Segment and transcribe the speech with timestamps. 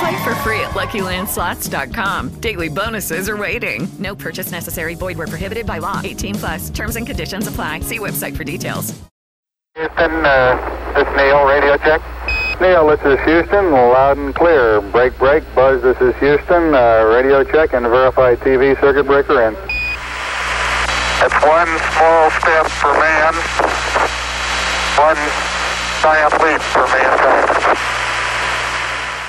[0.00, 2.40] Play for free at LuckyLandSlots.com.
[2.40, 3.86] Daily bonuses are waiting.
[3.98, 4.94] No purchase necessary.
[4.94, 6.00] Void were prohibited by law.
[6.02, 6.70] 18 plus.
[6.70, 7.80] Terms and conditions apply.
[7.80, 8.98] See website for details.
[9.76, 11.44] Houston, uh, this Neil.
[11.44, 12.00] Radio check.
[12.62, 13.72] Neil, this is Houston.
[13.72, 14.80] Loud and clear.
[14.80, 15.44] Break, break.
[15.54, 16.74] Buzz, this is Houston.
[16.74, 19.54] Uh, radio check and verify TV circuit breaker in.
[21.20, 23.34] It's one small step for man.
[24.96, 25.20] One
[26.00, 27.89] giant leap for mankind.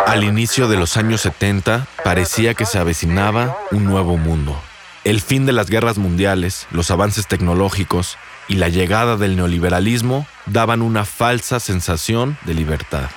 [0.06, 4.60] Al inicio de los años 70 parecía que se avecinaba un nuevo mundo.
[5.04, 10.82] El fin de las guerras mundiales, los avances tecnológicos y la llegada del neoliberalismo daban
[10.82, 13.10] una falsa sensación de libertad.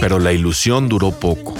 [0.00, 1.54] Pero la ilusión duró poco.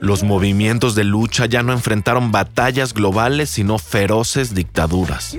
[0.00, 5.34] Los movimientos de lucha ya no enfrentaron batallas globales, sino feroces dictaduras.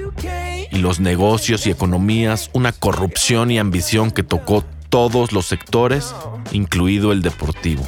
[0.75, 6.13] Y los negocios y economías, una corrupción y ambición que tocó todos los sectores,
[6.51, 7.83] incluido el deportivo.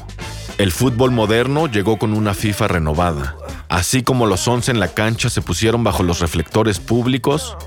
[0.57, 3.35] El fútbol moderno llegó con una FIFA renovada.
[3.67, 7.57] Así como los once en la cancha se pusieron bajo los reflectores públicos,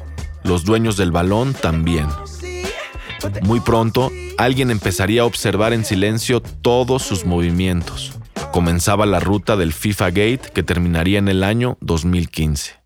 [0.42, 2.08] los dueños del balón también.
[3.42, 8.14] Muy pronto, alguien empezaría a observar en silencio todos sus movimientos
[8.50, 12.79] comenzaba la ruta del FIFA Gate que terminaría en el año 2015.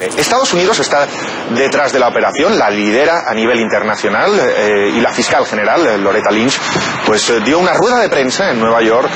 [0.00, 1.06] Estados Unidos está
[1.54, 5.98] detrás de la operación, la lidera a nivel internacional eh, y la fiscal general, eh,
[5.98, 6.58] Loretta Lynch,
[7.06, 9.10] pues eh, dio una rueda de prensa en Nueva York.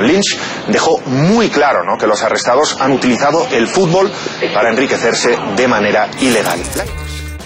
[0.00, 0.38] Lynch
[0.68, 1.96] dejó muy claro ¿no?
[1.98, 4.10] que los arrestados han utilizado el fútbol
[4.52, 6.60] para enriquecerse de manera ilegal.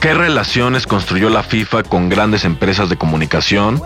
[0.01, 3.83] ¿Qué relaciones construyó la FIFA con grandes empresas de comunicación?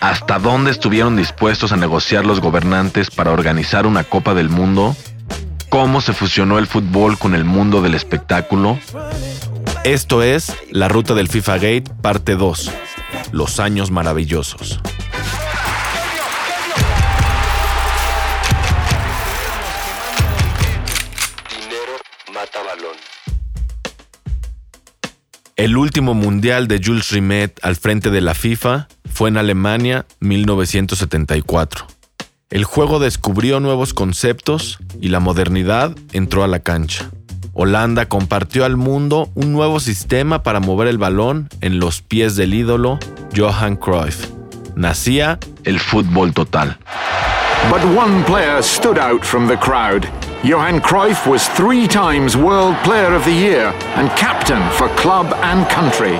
[0.00, 4.96] ¿Hasta dónde estuvieron dispuestos a negociar los gobernantes para organizar una Copa del Mundo?
[5.70, 8.76] ¿Cómo se fusionó el fútbol con el mundo del espectáculo?
[9.84, 12.72] Esto es La Ruta del FIFA Gate, parte 2.
[13.30, 14.80] Los años maravillosos.
[25.54, 31.86] El último mundial de Jules Rimet al frente de la FIFA fue en Alemania 1974.
[32.50, 37.10] El juego descubrió nuevos conceptos y la modernidad entró a la cancha.
[37.52, 42.54] Holanda compartió al mundo un nuevo sistema para mover el balón en los pies del
[42.54, 42.98] ídolo
[43.36, 44.28] Johan Cruyff.
[44.76, 46.78] Nacía el fútbol total.
[47.68, 50.06] But one player stood out from the crowd.
[50.42, 55.68] Johan Cruyff was three times World Player of the Year and captain for club and
[55.68, 56.18] country.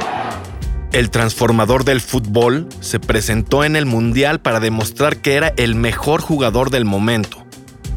[0.92, 6.20] El transformador del fútbol se presentó en el Mundial para demostrar que era el mejor
[6.20, 7.46] jugador del momento.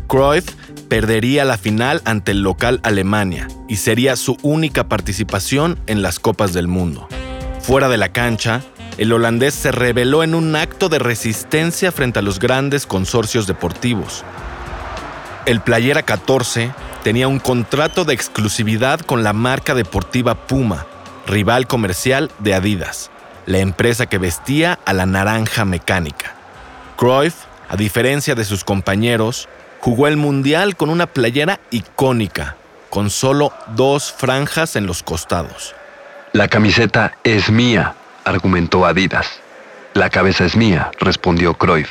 [0.07, 0.45] Cruyff
[0.94, 6.54] perdería la final ante el local Alemania y sería su única participación en las Copas
[6.54, 7.08] del Mundo.
[7.62, 8.62] Fuera de la cancha,
[9.00, 14.24] el holandés se reveló en un acto de resistencia frente a los grandes consorcios deportivos.
[15.48, 16.70] El Playera 14
[17.04, 20.86] tenía un contrato de exclusividad con la marca deportiva Puma,
[21.25, 23.10] rival comercial de Adidas,
[23.48, 26.36] la empresa que vestía a la naranja mecánica.
[26.98, 27.34] Cruyff,
[27.68, 29.50] a diferencia de sus compañeros,
[29.83, 32.55] jugó el Mundial con una playera icónica,
[32.89, 35.75] con solo dos franjas en los costados.
[36.31, 37.94] La camiseta es mía,
[38.24, 39.27] argumentó Adidas.
[39.94, 41.89] La cabeza es mía, respondió Cruyff.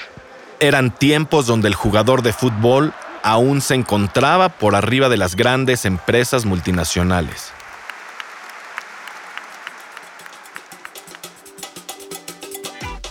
[0.58, 5.84] Eran tiempos donde el jugador de fútbol aún se encontraba por arriba de las grandes
[5.84, 7.52] empresas multinacionales.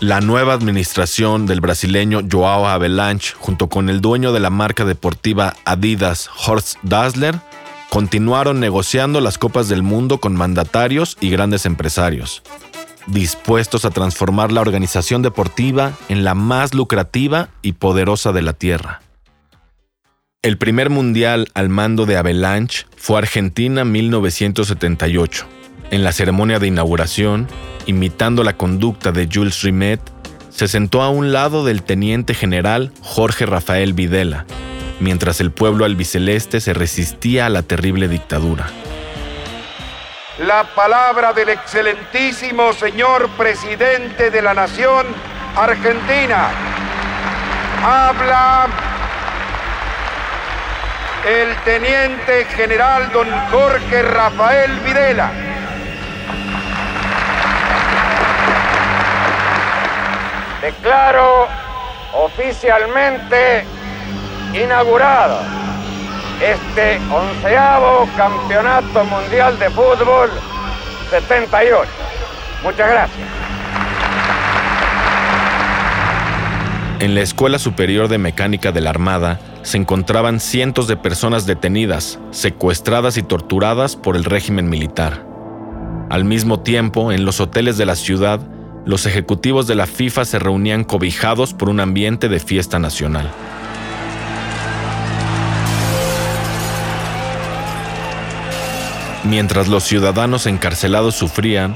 [0.01, 5.55] La nueva administración del brasileño Joao Avalanche, junto con el dueño de la marca deportiva
[5.63, 7.35] Adidas, Horst Dassler,
[7.91, 12.41] continuaron negociando las Copas del Mundo con mandatarios y grandes empresarios,
[13.05, 19.03] dispuestos a transformar la organización deportiva en la más lucrativa y poderosa de la Tierra.
[20.41, 25.45] El primer mundial al mando de Avalanche fue Argentina 1978.
[25.91, 27.47] En la ceremonia de inauguración,
[27.85, 30.01] imitando la conducta de Jules Rimet,
[30.49, 34.45] se sentó a un lado del teniente general Jorge Rafael Videla,
[34.99, 38.67] mientras el pueblo albiceleste se resistía a la terrible dictadura.
[40.39, 45.05] La palabra del excelentísimo señor presidente de la Nación
[45.55, 46.49] Argentina.
[47.83, 48.67] Habla
[51.27, 55.50] el teniente general don Jorge Rafael Videla.
[60.61, 61.47] Declaro
[62.13, 63.65] oficialmente
[64.53, 65.39] inaugurado
[66.39, 70.29] este onceavo Campeonato Mundial de Fútbol
[71.09, 71.89] 78.
[72.63, 73.27] Muchas gracias.
[76.99, 82.19] En la Escuela Superior de Mecánica de la Armada se encontraban cientos de personas detenidas,
[82.29, 85.25] secuestradas y torturadas por el régimen militar.
[86.11, 88.39] Al mismo tiempo, en los hoteles de la ciudad,
[88.85, 93.31] los ejecutivos de la FIFA se reunían cobijados por un ambiente de fiesta nacional.
[99.23, 101.75] Mientras los ciudadanos encarcelados sufrían,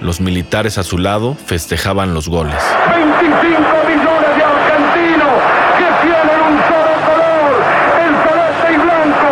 [0.00, 2.60] los militares a su lado festejaban los goles.
[2.90, 3.56] 25
[3.86, 5.34] millones de argentinos
[5.78, 7.54] que tienen un solo color,
[8.02, 9.30] el celeste y blanco.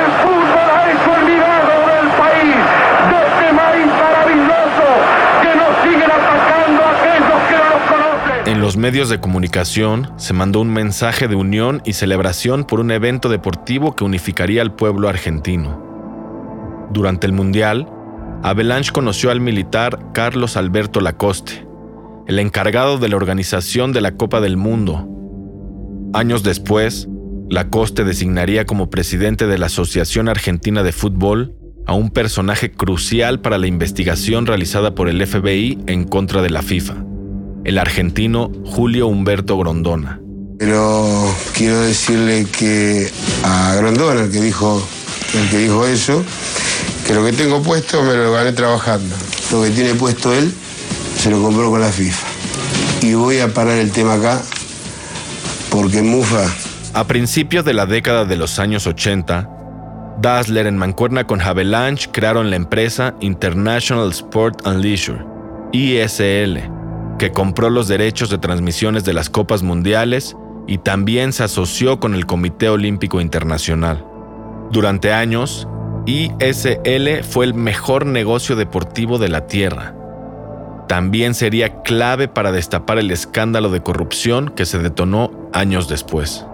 [0.00, 2.58] El fútbol ha hecho el milagro del país,
[3.06, 4.86] de este país maravilloso
[5.42, 8.52] que nos siguen atacando aquellos que no nos conocen.
[8.52, 12.92] En los medios de comunicación se mandó un mensaje de unión y celebración por un
[12.92, 16.86] evento deportivo que unificaría al pueblo argentino.
[16.92, 17.88] Durante el Mundial,
[18.44, 21.66] Avalanche conoció al militar Carlos Alberto Lacoste,
[22.28, 25.08] el encargado de la organización de la Copa del Mundo.
[26.14, 27.08] Años después,
[27.48, 31.56] Lacoste designaría como presidente de la Asociación Argentina de Fútbol
[31.86, 36.62] a un personaje crucial para la investigación realizada por el FBI en contra de la
[36.62, 37.09] FIFA,
[37.70, 40.20] el argentino Julio Humberto Grondona.
[40.58, 43.08] Pero quiero decirle que
[43.44, 44.82] a Grondona, el que dijo,
[45.34, 46.22] el que dijo eso,
[47.06, 49.14] que lo que tengo puesto me lo gané trabajando.
[49.52, 50.52] Lo que tiene puesto él
[51.16, 52.26] se lo compró con la FIFA.
[53.02, 54.42] Y voy a parar el tema acá
[55.70, 56.44] porque Mufa
[56.92, 59.48] A principios de la década de los años 80,
[60.20, 65.24] Dassler en mancuerna con Havelange crearon la empresa International Sport and Leisure,
[65.72, 66.79] ISL,
[67.20, 72.14] que compró los derechos de transmisiones de las Copas Mundiales y también se asoció con
[72.14, 74.06] el Comité Olímpico Internacional.
[74.70, 75.68] Durante años,
[76.06, 79.94] ISL fue el mejor negocio deportivo de la Tierra.
[80.88, 86.46] También sería clave para destapar el escándalo de corrupción que se detonó años después.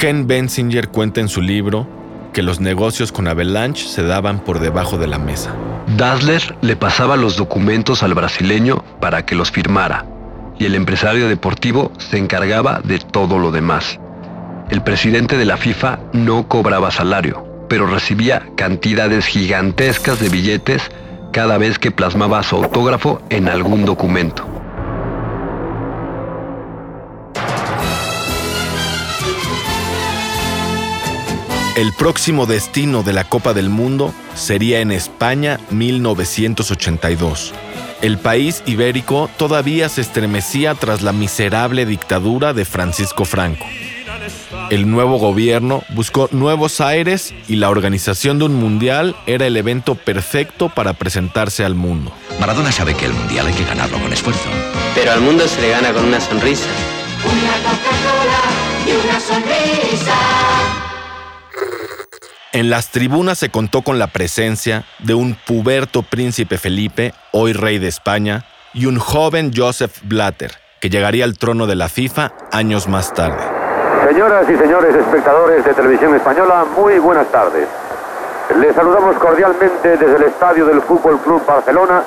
[0.00, 1.97] Ken Bensinger cuenta en su libro
[2.32, 5.54] que los negocios con Avalanche se daban por debajo de la mesa.
[5.96, 10.04] Dassler le pasaba los documentos al brasileño para que los firmara
[10.58, 13.98] y el empresario deportivo se encargaba de todo lo demás.
[14.70, 20.90] El presidente de la FIFA no cobraba salario, pero recibía cantidades gigantescas de billetes
[21.32, 24.47] cada vez que plasmaba su autógrafo en algún documento.
[31.78, 37.54] El próximo destino de la Copa del Mundo sería en España 1982.
[38.02, 43.64] El país ibérico todavía se estremecía tras la miserable dictadura de Francisco Franco.
[44.70, 49.94] El nuevo gobierno buscó nuevos aires y la organización de un mundial era el evento
[49.94, 52.12] perfecto para presentarse al mundo.
[52.40, 54.48] Maradona sabe que el mundial hay que ganarlo con esfuerzo.
[54.96, 56.66] Pero al mundo se le gana con una sonrisa.
[57.24, 58.42] Una Coca-Cola
[58.84, 60.77] y una sonrisa.
[62.52, 67.78] En las tribunas se contó con la presencia de un puberto príncipe Felipe, hoy rey
[67.78, 72.88] de España, y un joven Joseph Blatter, que llegaría al trono de la FIFA años
[72.88, 73.36] más tarde.
[74.08, 77.68] Señoras y señores espectadores de Televisión Española, muy buenas tardes.
[78.58, 82.02] Les saludamos cordialmente desde el estadio del Fútbol Club Barcelona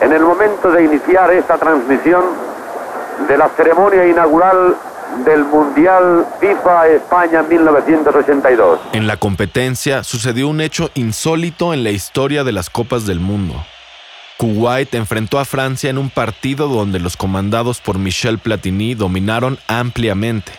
[0.00, 2.22] en el momento de iniciar esta transmisión
[3.26, 4.76] de la ceremonia inaugural
[5.24, 8.80] del Mundial FIFA España 1982.
[8.92, 13.54] En la competencia sucedió un hecho insólito en la historia de las Copas del Mundo.
[14.38, 20.52] Kuwait enfrentó a Francia en un partido donde los comandados por Michel Platini dominaron ampliamente,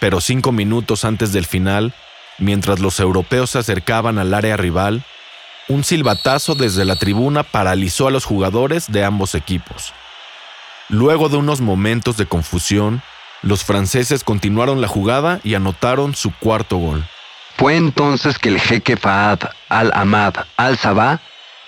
[0.00, 1.92] pero cinco minutos antes del final,
[2.38, 5.04] mientras los europeos se acercaban al área rival,
[5.68, 9.92] un silbatazo desde la tribuna paralizó a los jugadores de ambos equipos.
[10.88, 13.02] Luego de unos momentos de confusión,
[13.42, 17.06] los franceses continuaron la jugada y anotaron su cuarto gol.
[17.56, 21.20] Fue entonces que el jeque Fahad al-Ahmad al-Sabah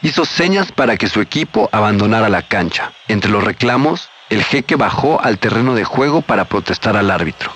[0.03, 2.93] hizo señas para que su equipo abandonara la cancha.
[3.09, 7.53] Entre los reclamos, el jeque bajó al terreno de juego para protestar al árbitro.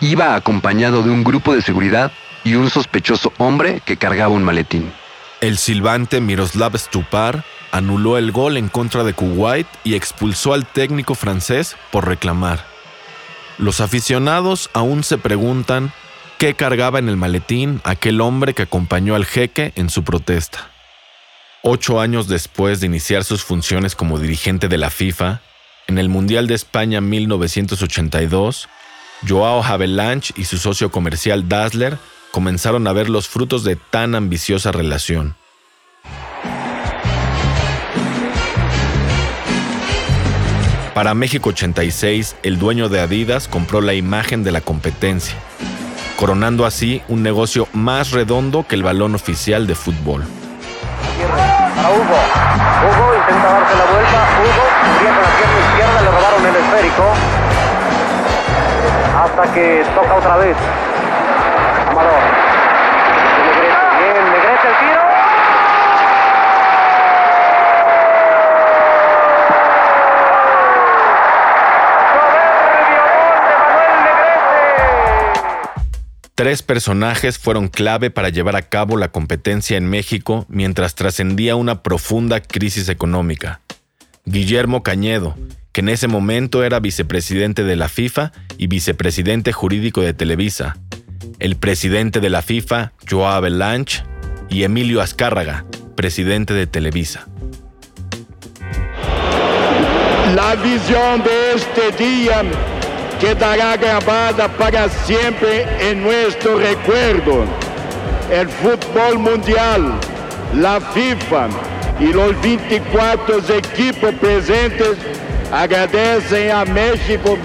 [0.00, 2.12] Iba acompañado de un grupo de seguridad
[2.44, 4.92] y un sospechoso hombre que cargaba un maletín.
[5.40, 11.14] El silbante Miroslav Stupar anuló el gol en contra de Kuwait y expulsó al técnico
[11.14, 12.69] francés por reclamar.
[13.60, 15.92] Los aficionados aún se preguntan
[16.38, 20.70] qué cargaba en el maletín aquel hombre que acompañó al jeque en su protesta.
[21.62, 25.42] Ocho años después de iniciar sus funciones como dirigente de la FIFA,
[25.88, 28.70] en el Mundial de España 1982,
[29.28, 31.98] Joao Havelange y su socio comercial Dassler
[32.30, 35.36] comenzaron a ver los frutos de tan ambiciosa relación.
[40.94, 45.36] Para México 86, el dueño de Adidas compró la imagen de la competencia,
[46.16, 50.24] coronando así un negocio más redondo que el balón oficial de fútbol.
[51.76, 52.02] Para Hugo.
[52.02, 54.28] Hugo intenta darse la vuelta.
[54.42, 57.04] Hugo cubría con la pierna izquierda, le robaron el esférico.
[59.16, 60.56] Hasta que toca otra vez.
[76.40, 81.82] Tres personajes fueron clave para llevar a cabo la competencia en México mientras trascendía una
[81.82, 83.60] profunda crisis económica.
[84.24, 85.36] Guillermo Cañedo,
[85.72, 90.78] que en ese momento era vicepresidente de la FIFA y vicepresidente jurídico de Televisa.
[91.40, 94.02] El presidente de la FIFA, Joao Avalanche,
[94.48, 97.28] y Emilio Azcárraga, presidente de Televisa.
[100.34, 102.42] La visión de este día
[103.20, 107.44] quedará grabada para siempre en nuestro recuerdo.
[108.30, 109.92] El fútbol mundial,
[110.54, 111.48] la FIFA
[112.00, 114.96] y los 24 equipos presentes
[115.52, 117.36] agradecen a México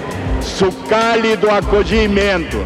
[0.41, 2.57] su cálido acogimiento.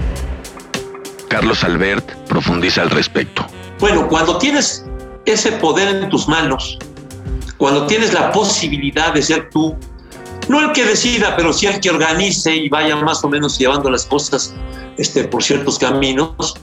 [1.29, 3.45] Carlos Albert profundiza al respecto.
[3.79, 4.85] Bueno, cuando tienes
[5.25, 6.77] ese poder en tus manos,
[7.57, 9.75] cuando tienes la posibilidad de ser tú
[10.49, 13.89] no el que decida, pero sí el que organice y vaya más o menos llevando
[13.89, 14.53] las cosas
[14.97, 16.55] este, por ciertos caminos,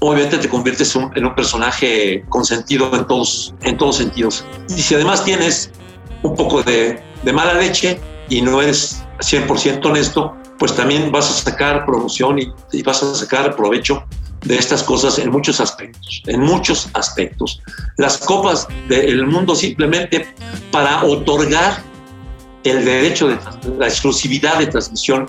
[0.00, 4.44] obviamente te conviertes en un personaje consentido en todos, en todos sentidos.
[4.68, 5.70] Y si además tienes
[6.22, 11.86] un poco de, mala leche y no eres 100% honesto, pues también vas a sacar
[11.86, 14.04] promoción y, vas a sacar provecho
[14.42, 17.62] de estas cosas en muchos aspectos, en muchos aspectos.
[17.96, 20.34] Las copas del mundo simplemente
[20.72, 21.89] para otorgar
[22.64, 23.38] el derecho de
[23.78, 25.28] la exclusividad de transmisión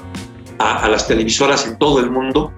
[0.59, 2.51] a, las televisoras en todo el mundo.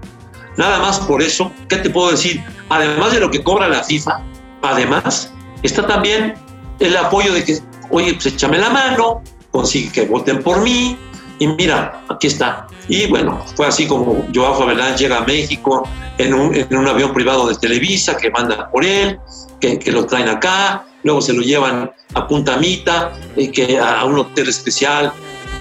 [0.57, 2.43] Nada más por eso, ¿qué te puedo decir?
[2.69, 4.21] Además de lo que cobra la FIFA,
[4.61, 5.31] además
[5.63, 6.35] está también
[6.79, 10.97] el apoyo de que, oye, pues échame la mano, consigue que voten por mí,
[11.39, 12.67] y mira, aquí está.
[12.87, 15.87] Y bueno, fue así como Joao Faberán llega a México
[16.17, 19.19] en un, en un, avión privado de Televisa que manda por él,
[19.59, 24.17] que lo traen acá, luego se lo llevan a Punta Mita, eh, que a un
[24.19, 25.11] hotel especial,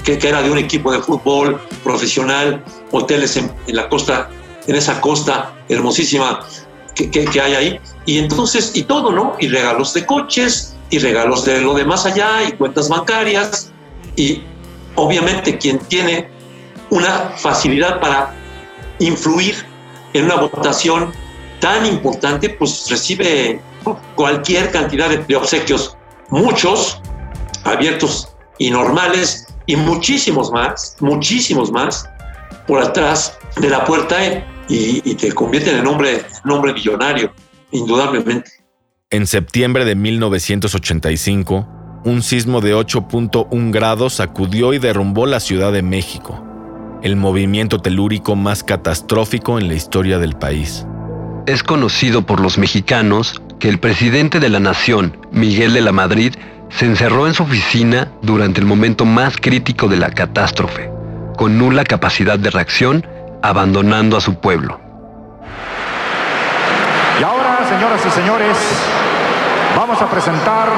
[0.05, 4.31] que, que, era de un equipo de fútbol profesional, hoteles en, la costa,
[4.67, 6.41] en esa costa hermosísima
[6.95, 7.81] que, que, hay ahí.
[8.07, 9.37] Y entonces, y todo, ¿no?
[9.39, 13.73] Y regalos de coches, y regalos de lo de más allá, y cuentas bancarias,
[14.17, 14.43] y
[14.95, 16.29] obviamente quien tiene
[16.91, 18.35] una facilidad para
[18.99, 19.65] influir
[20.13, 21.13] en una votación
[21.63, 23.61] tan importante, pues recibe
[24.17, 25.97] cualquier cantidad de, obsequios,
[26.29, 27.01] muchos
[27.63, 32.11] abiertos y normales y muchísimos más, muchísimos más
[32.67, 34.17] por atrás de la puerta
[34.69, 37.33] y, y te convierten en hombre, en hombre millonario,
[37.71, 38.51] indudablemente.
[39.11, 41.69] En septiembre de 1985,
[42.05, 46.45] un sismo de 8.1 grados sacudió y derrumbó la Ciudad de México,
[47.05, 50.87] el movimiento telúrico más catastrófico en la historia del país.
[51.47, 56.35] Es conocido por los mexicanos que el presidente de la nación, Miguel de la Madrid,
[56.69, 60.89] se encerró en su oficina durante el momento más crítico de la catástrofe,
[61.37, 63.05] con nula capacidad de reacción,
[63.43, 64.79] abandonando a su pueblo.
[67.21, 68.57] Y ahora, señoras y señores,
[69.77, 70.69] vamos a presentar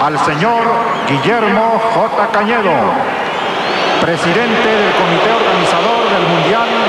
[0.00, 0.62] al señor
[1.08, 2.28] Guillermo J.
[2.30, 2.72] Cañedo,
[4.00, 6.81] presidente del comité organizador del Mundial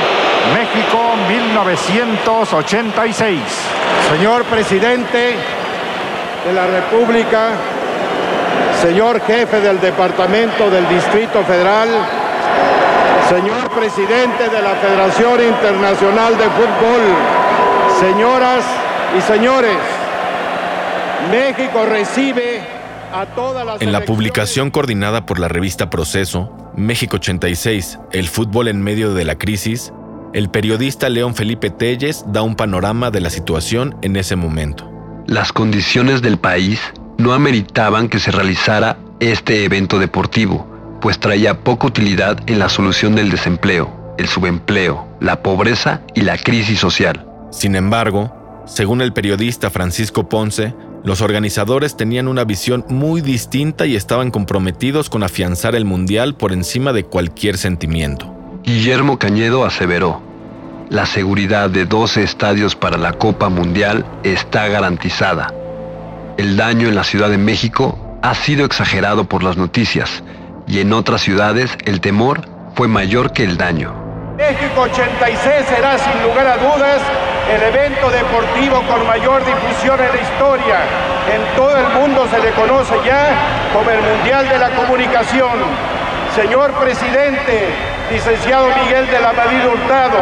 [0.54, 3.40] México 1986.
[4.12, 5.36] Señor presidente
[6.46, 7.54] de la República,
[8.82, 11.90] señor jefe del Departamento del Distrito Federal,
[13.30, 17.02] señor presidente de la Federación Internacional de Fútbol,
[18.00, 18.64] señoras
[19.18, 19.80] y señores,
[21.32, 22.62] México recibe
[23.12, 23.82] a todas las...
[23.82, 29.26] En la publicación coordinada por la revista Proceso, México 86, el fútbol en medio de
[29.26, 29.92] la crisis,
[30.34, 34.90] el periodista León Felipe Telles da un panorama de la situación en ese momento.
[35.28, 36.80] Las condiciones del país
[37.20, 40.68] no ameritaban que se realizara este evento deportivo,
[41.02, 46.38] pues traía poca utilidad en la solución del desempleo, el subempleo, la pobreza y la
[46.38, 47.28] crisis social.
[47.52, 50.74] Sin embargo, según el periodista Francisco Ponce,
[51.04, 56.54] los organizadores tenían una visión muy distinta y estaban comprometidos con afianzar el Mundial por
[56.54, 58.43] encima de cualquier sentimiento.
[58.64, 60.22] Guillermo Cañedo aseveró,
[60.90, 65.54] la seguridad de 12 estadios para la Copa Mundial está garantizada.
[66.38, 70.24] El daño en la Ciudad de México ha sido exagerado por las noticias
[70.66, 72.40] y en otras ciudades el temor
[72.76, 73.94] fue mayor que el daño.
[74.38, 77.02] México 86 será sin lugar a dudas
[77.54, 80.80] el evento deportivo con mayor difusión en la historia.
[81.36, 85.60] En todo el mundo se le conoce ya como el Mundial de la Comunicación.
[86.34, 90.20] Señor presidente, licenciado Miguel de la Madrid Hurtado,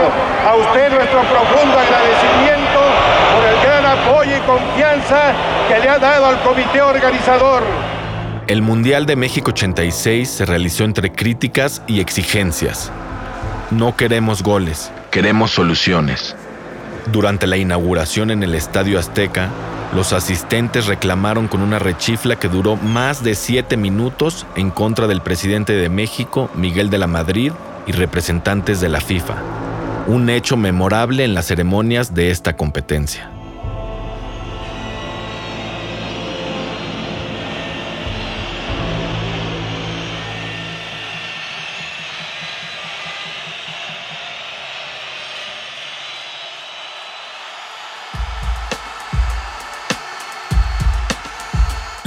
[0.48, 2.80] a usted nuestro profundo agradecimiento
[3.36, 5.34] por el gran apoyo y confianza
[5.68, 7.64] que le ha dado al comité organizador.
[8.48, 12.90] El Mundial de México 86 se realizó entre críticas y exigencias.
[13.72, 16.34] No queremos goles, queremos soluciones.
[17.12, 19.50] Durante la inauguración en el Estadio Azteca,
[19.94, 25.22] los asistentes reclamaron con una rechifla que duró más de siete minutos en contra del
[25.22, 27.52] presidente de México, Miguel de la Madrid,
[27.88, 29.36] y representantes de la FIFA.
[30.08, 33.41] Un hecho memorable en las ceremonias de esta competencia.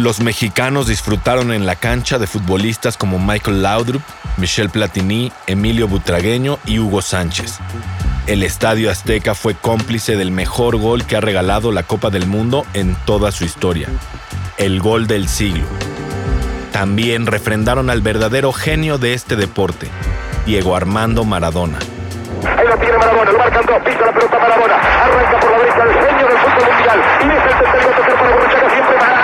[0.04, 4.02] Los mexicanos disfrutaron en la cancha de futbolistas como Michael Laudrup,
[4.36, 7.58] Michel Platini, Emilio Butragueño y Hugo Sánchez.
[8.26, 12.66] El Estadio Azteca fue cómplice del mejor gol que ha regalado la Copa del Mundo
[12.74, 13.88] en toda su historia.
[14.58, 15.64] El gol del siglo.
[16.70, 19.88] También refrendaron al verdadero genio de este deporte,
[20.44, 21.78] Diego Armando Maradona.
[21.78, 25.94] Ahí lo tiene Maradona, lo marcan dos, la pelota Maradona, arranca por la derecha el
[25.94, 29.23] genio del fútbol mundial y es el siempre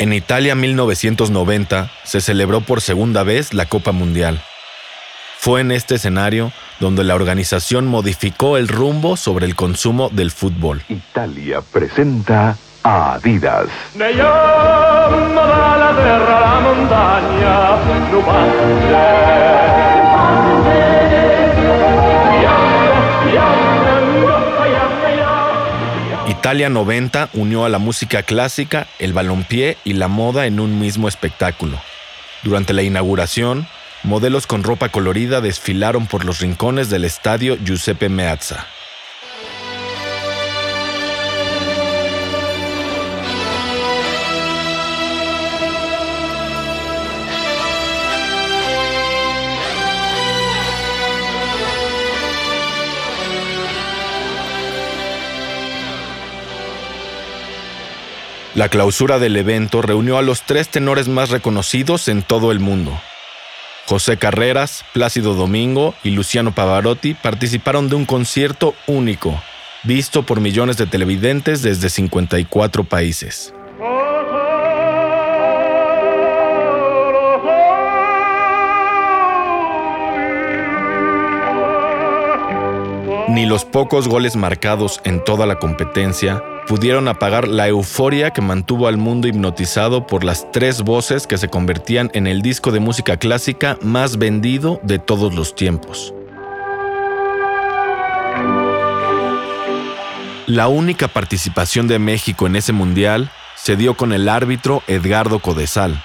[0.00, 4.40] En Italia 1990 se celebró por segunda vez la Copa Mundial.
[5.38, 10.84] Fue en este escenario donde la organización modificó el rumbo sobre el consumo del fútbol.
[10.88, 13.66] Italia presenta a Adidas.
[26.48, 31.06] Italia 90 unió a la música clásica, el balompié y la moda en un mismo
[31.06, 31.78] espectáculo.
[32.42, 33.68] Durante la inauguración,
[34.02, 38.66] modelos con ropa colorida desfilaron por los rincones del estadio Giuseppe Meazza.
[58.58, 63.00] La clausura del evento reunió a los tres tenores más reconocidos en todo el mundo.
[63.86, 69.40] José Carreras, Plácido Domingo y Luciano Pavarotti participaron de un concierto único,
[69.84, 73.54] visto por millones de televidentes desde 54 países.
[83.38, 88.88] Ni los pocos goles marcados en toda la competencia pudieron apagar la euforia que mantuvo
[88.88, 93.16] al mundo hipnotizado por las tres voces que se convertían en el disco de música
[93.16, 96.12] clásica más vendido de todos los tiempos.
[100.48, 106.02] La única participación de México en ese mundial se dio con el árbitro Edgardo Codesal,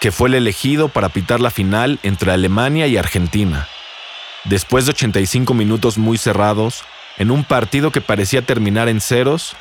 [0.00, 3.68] que fue el elegido para pitar la final entre Alemania y Argentina.
[4.44, 6.84] Después de 85 minutos muy cerrados,
[7.18, 9.56] en un partido que parecía terminar en ceros,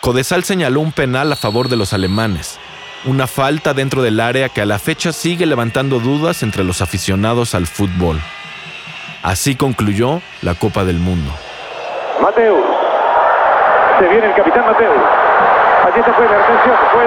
[0.00, 2.58] Codesal señaló un penal a favor de los alemanes,
[3.04, 7.54] una falta dentro del área que a la fecha sigue levantando dudas entre los aficionados
[7.54, 8.20] al fútbol.
[9.22, 11.30] Así concluyó la Copa del Mundo.
[12.20, 12.64] Mateus.
[13.98, 15.02] Se viene el capitán Mateus.
[15.86, 16.76] Allí se fue la atención.
[16.92, 17.04] Fue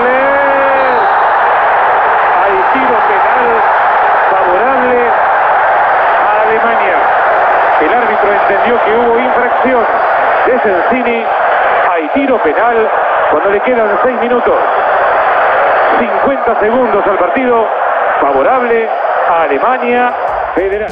[2.43, 3.61] Hay tiro penal
[4.31, 5.09] favorable
[6.25, 6.96] a Alemania.
[7.81, 9.83] El árbitro entendió que hubo infracción
[10.47, 11.23] de Sensini.
[11.91, 12.89] Hay tiro penal
[13.31, 14.55] cuando le quedan seis minutos.
[15.99, 17.65] 50 segundos al partido
[18.21, 18.87] favorable
[19.29, 20.13] a Alemania
[20.55, 20.91] Federal.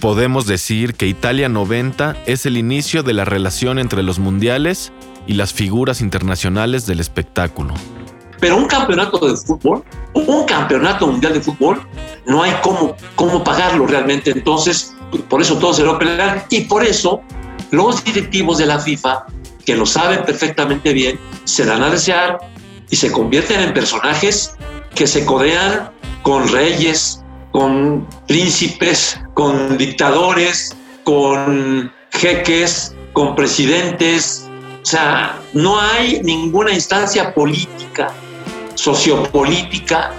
[0.00, 4.92] Podemos decir que Italia 90 es el inicio de la relación entre los mundiales
[5.26, 7.74] y las figuras internacionales del espectáculo.
[8.40, 11.80] Pero un campeonato de fútbol, un campeonato mundial de fútbol,
[12.26, 14.30] no hay cómo, cómo pagarlo realmente.
[14.30, 14.94] Entonces,
[15.28, 17.22] por eso todo se lo pelean y por eso
[17.70, 19.26] los directivos de la FIFA,
[19.64, 22.38] que lo saben perfectamente bien, se dan a desear
[22.90, 24.54] y se convierten en personajes
[24.94, 25.90] que se codean
[26.22, 27.22] con reyes,
[27.52, 34.48] con príncipes, con dictadores, con jeques, con presidentes.
[34.82, 38.12] O sea, no hay ninguna instancia política,
[38.76, 40.12] sociopolítica,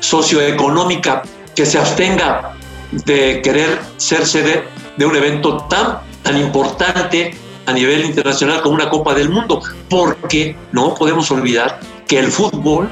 [0.00, 1.22] socioeconómica
[1.54, 2.54] que se abstenga
[2.92, 4.64] de querer ser sede
[4.96, 7.34] de un evento tan, tan importante
[7.66, 12.88] a nivel internacional como una Copa del Mundo, porque no podemos olvidar que el fútbol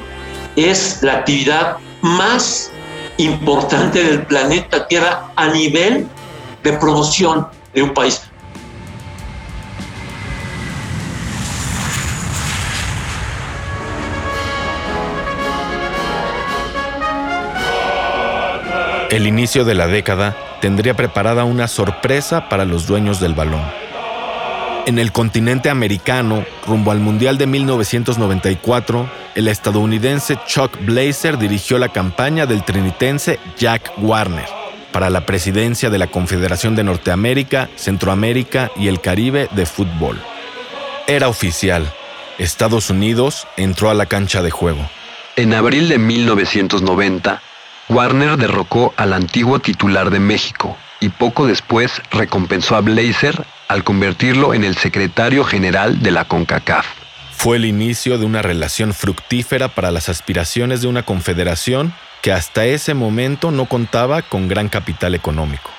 [0.57, 2.71] es la actividad más
[3.19, 6.07] importante del planeta Tierra a nivel
[6.63, 8.30] de promoción de un país.
[19.11, 23.61] El inicio de la década tendría preparada una sorpresa para los dueños del balón.
[24.87, 31.89] En el continente americano, rumbo al Mundial de 1994, el estadounidense Chuck Blazer dirigió la
[31.89, 34.47] campaña del trinitense Jack Warner
[34.93, 40.21] para la presidencia de la Confederación de Norteamérica, Centroamérica y el Caribe de fútbol.
[41.09, 41.93] Era oficial.
[42.39, 44.89] Estados Unidos entró a la cancha de juego.
[45.35, 47.43] En abril de 1990,
[47.89, 54.55] Warner derrocó al antiguo titular de México y poco después recompensó a Blazer al convertirlo
[54.55, 56.87] en el secretario general de la CONCACAF.
[57.33, 62.67] Fue el inicio de una relación fructífera para las aspiraciones de una confederación que hasta
[62.67, 65.71] ese momento no contaba con gran capital económico.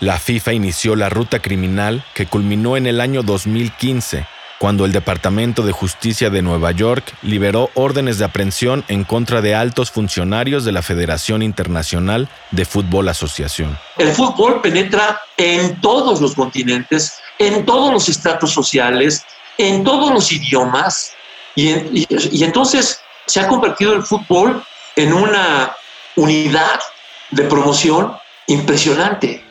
[0.00, 4.26] La FIFA inició la ruta criminal que culminó en el año 2015,
[4.62, 9.56] cuando el Departamento de Justicia de Nueva York liberó órdenes de aprehensión en contra de
[9.56, 13.76] altos funcionarios de la Federación Internacional de Fútbol Asociación.
[13.98, 19.24] El fútbol penetra en todos los continentes, en todos los estratos sociales,
[19.58, 21.12] en todos los idiomas,
[21.56, 24.62] y, y entonces se ha convertido el fútbol
[24.94, 25.72] en una
[26.14, 26.78] unidad
[27.32, 28.12] de promoción
[28.46, 29.44] impresionante.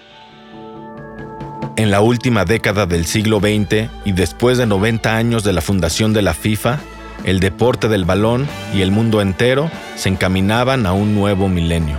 [1.82, 6.14] En la última década del siglo XX y después de 90 años de la fundación
[6.14, 6.78] de la FIFA,
[7.24, 11.98] el deporte del balón y el mundo entero se encaminaban a un nuevo milenio.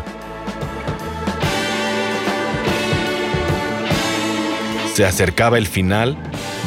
[4.94, 6.16] Se acercaba el final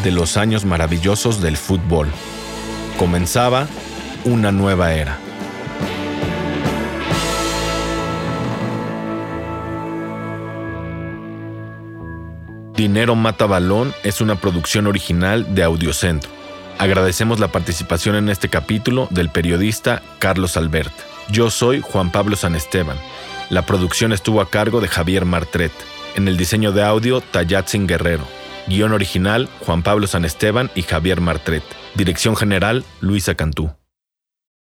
[0.03, 2.09] de los años maravillosos del fútbol.
[2.99, 3.69] Comenzaba
[4.25, 5.24] una nueva era.
[12.75, 16.29] Dinero Mata Balón es una producción original de Audiocentro.
[16.77, 20.91] Agradecemos la participación en este capítulo del periodista Carlos Albert.
[21.29, 22.97] Yo soy Juan Pablo San Esteban.
[23.49, 25.71] La producción estuvo a cargo de Javier Martret.
[26.15, 28.25] En el diseño de audio, Tayatzin Guerrero.
[28.67, 31.63] Guión original, Juan Pablo San Esteban y Javier Martret.
[31.93, 33.73] Dirección general, Luisa Cantú.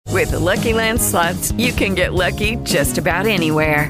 [0.09, 3.89] With Lucky Land slots, you can get lucky just about anywhere.